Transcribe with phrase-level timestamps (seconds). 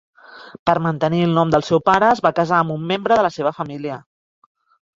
[0.69, 3.33] Per mantenir el nom del seu pare, es va casar amb un membre de la
[3.39, 4.03] seva família.